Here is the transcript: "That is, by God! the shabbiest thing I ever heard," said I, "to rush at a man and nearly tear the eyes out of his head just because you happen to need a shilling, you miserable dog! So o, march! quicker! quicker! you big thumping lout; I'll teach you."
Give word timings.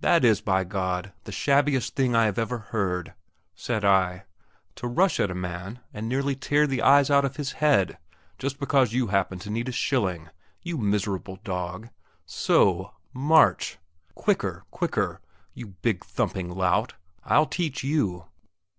"That 0.00 0.26
is, 0.26 0.42
by 0.42 0.64
God! 0.64 1.14
the 1.22 1.32
shabbiest 1.32 1.94
thing 1.96 2.14
I 2.14 2.26
ever 2.26 2.58
heard," 2.58 3.14
said 3.54 3.82
I, 3.82 4.24
"to 4.74 4.86
rush 4.86 5.18
at 5.18 5.30
a 5.30 5.34
man 5.34 5.80
and 5.94 6.06
nearly 6.06 6.36
tear 6.36 6.66
the 6.66 6.82
eyes 6.82 7.08
out 7.08 7.24
of 7.24 7.36
his 7.36 7.52
head 7.52 7.96
just 8.38 8.60
because 8.60 8.92
you 8.92 9.06
happen 9.06 9.38
to 9.38 9.48
need 9.48 9.70
a 9.70 9.72
shilling, 9.72 10.28
you 10.60 10.76
miserable 10.76 11.38
dog! 11.44 11.88
So 12.26 12.62
o, 12.78 12.94
march! 13.14 13.78
quicker! 14.14 14.64
quicker! 14.70 15.22
you 15.54 15.68
big 15.68 16.04
thumping 16.04 16.50
lout; 16.50 16.92
I'll 17.24 17.46
teach 17.46 17.82
you." 17.82 18.26